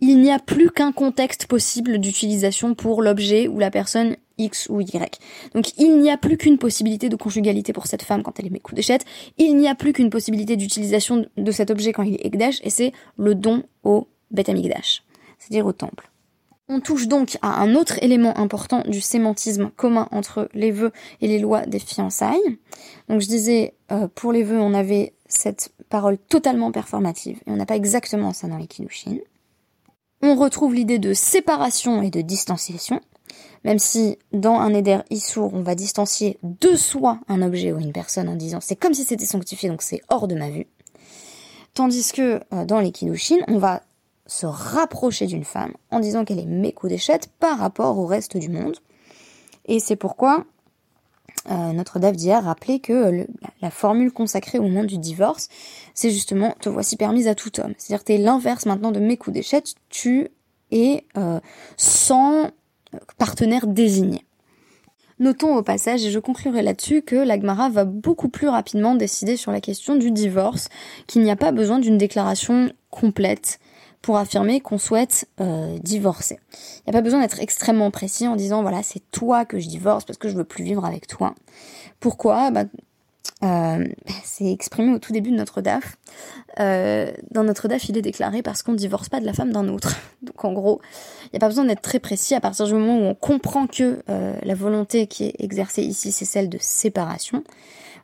Il 0.02 0.20
n'y 0.22 0.32
a 0.32 0.40
plus 0.40 0.70
qu'un 0.72 0.92
contexte 0.92 1.48
possible 1.48 2.00
d'utilisation 2.00 2.76
pour 2.76 3.02
l'objet 3.02 3.48
ou 3.48 3.60
la 3.60 3.72
personne 3.72 4.18
X 4.38 4.68
ou 4.70 4.82
Y. 4.82 5.20
Donc 5.54 5.78
il 5.78 6.00
n'y 6.00 6.12
a 6.12 6.18
plus 6.18 6.38
qu'une 6.38 6.58
possibilité 6.58 7.10
de 7.10 7.16
conjugalité 7.16 7.74
pour 7.74 7.88
cette 7.88 8.04
femme 8.04 8.24
quand 8.24 8.40
elle 8.40 8.48
émet 8.48 8.60
coup 8.60 8.76
d'échette, 8.76 9.06
il 9.38 9.56
n'y 9.58 9.68
a 9.68 9.76
plus 9.76 9.94
qu'une 9.94 10.10
possibilité 10.10 10.56
d'utilisation 10.56 11.26
de 11.38 11.52
cet 11.52 11.72
objet 11.72 11.94
quand 11.94 12.04
il 12.04 12.16
est 12.16 12.26
Ekdash, 12.26 12.60
et 12.64 12.70
c'est 12.70 12.92
le 13.18 13.36
don 13.36 13.64
au 13.84 14.08
Bet 14.32 14.44
c'est-à-dire 14.46 15.66
au 15.66 15.74
temple. 15.74 16.10
On 16.68 16.80
touche 16.80 17.08
donc 17.08 17.38
à 17.44 17.62
un 17.62 17.76
autre 17.76 18.02
élément 18.02 18.36
important 18.40 18.82
du 18.88 19.00
sémantisme 19.00 19.70
commun 19.76 20.08
entre 20.12 20.50
les 20.54 20.72
vœux 20.72 20.92
et 21.22 21.28
les 21.28 21.38
lois 21.38 21.66
des 21.68 21.78
fiançailles. 21.78 22.58
Donc 23.08 23.22
je 23.22 23.28
disais, 23.28 23.76
euh, 23.92 24.08
pour 24.08 24.32
les 24.32 24.42
vœux, 24.42 24.60
on 24.60 24.74
avait 24.74 25.14
cette 25.28 25.72
parole 25.90 26.18
totalement 26.18 26.72
performative, 26.72 27.38
et 27.46 27.52
on 27.52 27.56
n'a 27.56 27.68
pas 27.68 27.76
exactement 27.76 28.34
ça 28.34 28.48
dans 28.48 28.58
les 28.58 28.66
Kiddushin. 28.66 29.18
On 30.24 30.36
retrouve 30.36 30.74
l'idée 30.74 30.98
de 30.98 31.14
séparation 31.14 32.02
et 32.02 32.10
de 32.10 32.22
distanciation, 32.22 33.00
même 33.64 33.80
si 33.80 34.18
dans 34.32 34.56
un 34.56 34.74
éder 34.74 35.00
issour, 35.10 35.54
on 35.54 35.62
va 35.62 35.76
distancier 35.76 36.38
de 36.44 36.76
soi 36.76 37.20
un 37.28 37.42
objet 37.42 37.72
ou 37.72 37.80
une 37.80 37.92
personne 37.92 38.30
en 38.30 38.36
disant 38.36 38.60
c'est 38.62 38.76
comme 38.76 38.94
si 38.94 39.04
c'était 39.04 39.26
sanctifié, 39.26 39.70
donc 39.70 39.82
c'est 39.82 40.02
hors 40.10 40.28
de 40.28 40.36
ma 40.36 40.50
vue. 40.50 40.68
Tandis 41.74 42.12
que 42.14 42.40
euh, 42.54 42.66
dans 42.66 42.80
les 42.80 42.92
kiddushin, 42.92 43.40
on 43.48 43.58
va 43.58 43.82
se 44.28 44.46
rapprocher 44.46 45.28
d'une 45.28 45.44
femme 45.44 45.74
en 45.92 46.00
disant 46.00 46.26
qu'elle 46.26 46.40
est 46.40 46.46
mécou 46.46 46.88
d'échette 46.88 47.30
par 47.40 47.60
rapport 47.60 47.98
au 47.98 48.06
reste 48.06 48.38
du 48.38 48.50
monde. 48.50 48.78
Et 49.66 49.80
c'est 49.80 49.96
pourquoi 49.96 50.46
euh, 51.52 51.74
notre 51.74 52.00
Dave 52.00 52.16
d'hier 52.16 52.44
rappelait 52.44 52.80
que 52.80 53.28
la, 53.62 53.70
formule 53.70 54.12
consacrée 54.12 54.58
au 54.58 54.64
moment 54.64 54.84
du 54.84 54.98
divorce, 54.98 55.50
c'est 55.94 56.10
justement 56.10 56.56
te 56.60 56.70
voici 56.70 56.98
permise 56.98 57.28
à 57.28 57.36
tout 57.36 57.60
homme. 57.60 57.74
C'est-à-dire 57.78 58.04
que 58.04 58.12
tu 58.12 58.14
es 58.14 58.18
l'inverse 58.18 58.66
maintenant 58.66 58.92
de 58.92 59.00
mécou 59.00 59.32
d'échette, 59.32 59.76
tu 59.90 60.30
es 60.72 61.06
euh, 61.18 61.40
sans 61.78 62.50
partenaire 63.18 63.68
désigné. 63.68 64.26
Notons 65.18 65.56
au 65.56 65.64
passage, 65.64 66.04
et 66.06 66.12
je 66.12 66.20
conclurai 66.20 66.62
là-dessus, 66.62 67.02
que 67.02 67.16
l'Agmara 67.16 67.70
va 67.70 67.86
beaucoup 67.86 68.28
plus 68.28 68.50
rapidement 68.50 68.96
décider 68.96 69.38
sur 69.38 69.52
la 69.52 69.62
question 69.62 69.96
du 69.96 70.12
divorce, 70.12 70.68
qu'il 71.08 71.22
n'y 71.22 71.32
a 71.32 71.38
pas 71.38 71.54
besoin 71.54 71.80
d'une 71.80 71.98
déclaration 71.98 72.72
complète 72.90 73.60
pour 74.02 74.18
affirmer 74.18 74.60
qu'on 74.60 74.78
souhaite 74.78 75.28
euh, 75.40 75.80
divorcer. 75.80 76.38
Il 76.54 76.84
n'y 76.88 76.92
a 76.92 76.94
pas 76.94 77.02
besoin 77.02 77.22
d'être 77.22 77.40
extrêmement 77.40 77.90
précis 77.90 78.28
en 78.28 78.36
disant 78.36 78.62
voilà 78.62 78.84
c'est 78.84 79.02
toi 79.10 79.46
que 79.46 79.58
je 79.58 79.68
divorce 79.68 80.06
parce 80.06 80.20
que 80.20 80.30
je 80.30 80.36
veux 80.36 80.44
plus 80.44 80.64
vivre 80.64 80.86
avec 80.86 81.08
toi. 81.08 81.34
Pourquoi? 82.00 82.52
Bah, 82.52 82.66
euh, 83.46 83.86
c'est 84.24 84.52
exprimé 84.52 84.94
au 84.94 85.00
tout 85.00 85.14
début 85.14 85.32
de 85.32 85.36
notre 85.36 85.62
DAF. 85.62 85.98
Euh, 86.60 87.12
dans 87.32 87.44
notre 87.44 87.68
DAF, 87.68 87.90
il 87.90 87.98
est 87.98 88.02
déclaré 88.02 88.42
parce 88.42 88.64
qu'on 88.64 88.72
ne 88.72 88.78
divorce 88.78 89.10
pas 89.10 89.20
de 89.20 89.26
la 89.26 89.34
femme 89.34 89.52
d'un 89.52 89.68
autre. 89.70 89.96
Donc 90.24 90.44
en 90.44 90.54
gros, 90.54 90.82
il 91.26 91.30
n'y 91.34 91.38
a 91.38 91.40
pas 91.40 91.48
besoin 91.48 91.66
d'être 91.66 91.82
très 91.82 92.00
précis 92.00 92.34
à 92.34 92.42
partir 92.42 92.66
du 92.66 92.74
moment 92.74 92.98
où 92.98 93.04
on 93.04 93.16
comprend 93.16 93.68
que 93.68 94.02
euh, 94.10 94.36
la 94.42 94.56
volonté 94.56 95.08
qui 95.08 95.26
est 95.26 95.36
exercée 95.40 95.84
ici, 95.84 96.12
c'est 96.12 96.26
celle 96.26 96.50
de 96.50 96.58
séparation. 96.60 97.44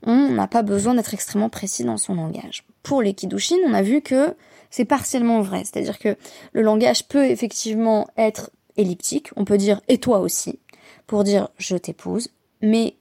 On 0.04 0.30
n'a 0.30 0.48
pas 0.48 0.64
besoin 0.64 0.96
d'être 0.96 1.14
extrêmement 1.14 1.50
précis 1.50 1.84
dans 1.84 1.98
son 1.98 2.16
langage. 2.16 2.64
Pour 2.84 3.02
les 3.02 3.14
Kiddushin, 3.14 3.58
on 3.68 3.74
a 3.74 3.82
vu 3.82 4.02
que 4.02 4.36
c'est 4.70 4.86
partiellement 4.86 5.42
vrai. 5.42 5.64
C'est-à-dire 5.64 6.00
que 6.00 6.16
le 6.54 6.62
langage 6.62 7.08
peut 7.08 7.26
effectivement 7.26 8.08
être 8.18 8.52
elliptique. 8.78 9.30
On 9.36 9.46
peut 9.46 9.58
dire 9.58 9.82
et 9.88 10.00
toi 10.00 10.20
aussi 10.20 10.60
pour 11.08 11.24
dire 11.24 11.50
je 11.58 11.76
t'épouse. 11.76 12.30
Mais 12.62 12.96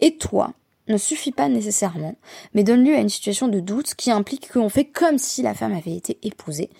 et 0.00 0.16
toi 0.16 0.52
ne 0.88 0.96
suffit 0.96 1.32
pas 1.32 1.48
nécessairement, 1.48 2.16
mais 2.54 2.64
donne 2.64 2.84
lieu 2.84 2.94
à 2.94 3.00
une 3.00 3.08
situation 3.08 3.48
de 3.48 3.60
doute 3.60 3.94
qui 3.94 4.10
implique 4.10 4.52
qu'on 4.52 4.68
fait 4.68 4.84
comme 4.84 5.18
si 5.18 5.42
la 5.42 5.54
femme 5.54 5.72
avait 5.72 5.94
été 5.94 6.18
épousée, 6.22 6.70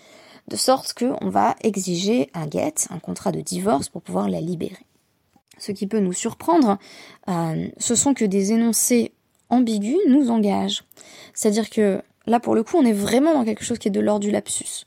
de 0.48 0.56
sorte 0.56 0.94
qu'on 0.94 1.28
va 1.28 1.54
exiger 1.62 2.30
un 2.34 2.48
get, 2.50 2.74
un 2.90 2.98
contrat 2.98 3.32
de 3.32 3.40
divorce 3.40 3.88
pour 3.88 4.02
pouvoir 4.02 4.28
la 4.28 4.40
libérer. 4.40 4.86
Ce 5.58 5.70
qui 5.70 5.86
peut 5.86 6.00
nous 6.00 6.12
surprendre, 6.12 6.78
euh, 7.28 7.68
ce 7.78 7.94
sont 7.94 8.14
que 8.14 8.24
des 8.24 8.52
énoncés 8.52 9.12
ambigus 9.48 9.98
nous 10.08 10.30
engagent. 10.30 10.82
C'est-à-dire 11.34 11.70
que 11.70 12.02
là, 12.26 12.40
pour 12.40 12.54
le 12.54 12.64
coup, 12.64 12.78
on 12.78 12.84
est 12.84 12.92
vraiment 12.92 13.34
dans 13.34 13.44
quelque 13.44 13.64
chose 13.64 13.78
qui 13.78 13.88
est 13.88 13.92
de 13.92 14.00
l'ordre 14.00 14.20
du 14.20 14.30
lapsus. 14.30 14.86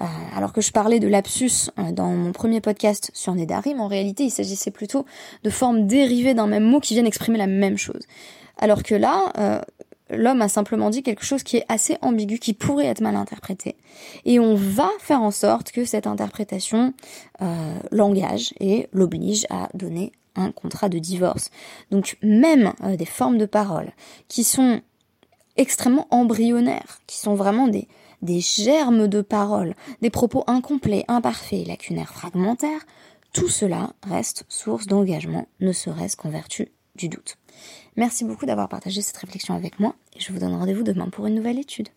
Euh, 0.00 0.04
alors 0.34 0.52
que 0.52 0.60
je 0.60 0.72
parlais 0.72 0.98
de 0.98 1.08
lapsus 1.08 1.70
euh, 1.78 1.92
dans 1.92 2.08
mon 2.08 2.32
premier 2.32 2.60
podcast 2.60 3.10
sur 3.14 3.34
Nedarim, 3.34 3.80
en 3.80 3.86
réalité, 3.86 4.24
il 4.24 4.30
s'agissait 4.30 4.70
plutôt 4.70 5.04
de 5.44 5.50
formes 5.50 5.86
dérivées 5.86 6.34
d'un 6.34 6.46
même 6.46 6.64
mot 6.64 6.80
qui 6.80 6.94
viennent 6.94 7.06
exprimer 7.06 7.38
la 7.38 7.46
même 7.46 7.76
chose. 7.76 8.02
Alors 8.60 8.82
que 8.82 8.94
là, 8.94 9.32
euh, 9.38 9.60
l'homme 10.10 10.42
a 10.42 10.48
simplement 10.48 10.90
dit 10.90 11.02
quelque 11.02 11.24
chose 11.24 11.42
qui 11.42 11.56
est 11.56 11.64
assez 11.68 11.96
ambigu, 12.02 12.38
qui 12.38 12.52
pourrait 12.52 12.86
être 12.86 13.00
mal 13.00 13.16
interprété. 13.16 13.76
Et 14.24 14.38
on 14.38 14.54
va 14.54 14.88
faire 15.00 15.22
en 15.22 15.30
sorte 15.30 15.72
que 15.72 15.84
cette 15.84 16.06
interprétation 16.06 16.92
euh, 17.40 17.74
l'engage 17.90 18.52
et 18.60 18.88
l'oblige 18.92 19.46
à 19.50 19.68
donner 19.74 20.12
un 20.36 20.52
contrat 20.52 20.88
de 20.88 20.98
divorce. 20.98 21.50
Donc 21.90 22.16
même 22.22 22.72
euh, 22.84 22.96
des 22.96 23.06
formes 23.06 23.38
de 23.38 23.46
parole 23.46 23.92
qui 24.28 24.44
sont 24.44 24.80
extrêmement 25.56 26.06
embryonnaires, 26.10 27.00
qui 27.06 27.18
sont 27.18 27.34
vraiment 27.34 27.66
des, 27.66 27.88
des 28.22 28.40
germes 28.40 29.08
de 29.08 29.22
parole, 29.22 29.74
des 30.02 30.10
propos 30.10 30.44
incomplets, 30.46 31.04
imparfaits, 31.08 31.66
lacunaires, 31.66 32.12
fragmentaires, 32.12 32.86
tout 33.32 33.48
cela 33.48 33.92
reste 34.08 34.44
source 34.48 34.86
d'engagement, 34.86 35.46
ne 35.60 35.72
serait-ce 35.72 36.16
qu'en 36.16 36.30
vertu 36.30 36.72
du 36.96 37.08
doute. 37.08 37.36
Merci 37.96 38.24
beaucoup 38.24 38.46
d'avoir 38.46 38.68
partagé 38.68 39.02
cette 39.02 39.16
réflexion 39.16 39.54
avec 39.54 39.80
moi 39.80 39.94
et 40.14 40.20
je 40.20 40.32
vous 40.32 40.38
donne 40.38 40.54
rendez-vous 40.54 40.82
demain 40.82 41.08
pour 41.08 41.26
une 41.26 41.34
nouvelle 41.34 41.58
étude. 41.58 41.88